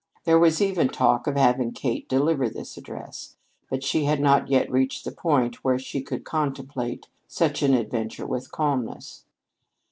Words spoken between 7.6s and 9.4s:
an adventure with calmness.